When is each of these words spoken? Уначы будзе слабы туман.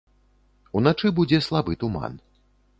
Уначы 0.79 1.13
будзе 1.21 1.43
слабы 1.51 1.79
туман. 1.87 2.21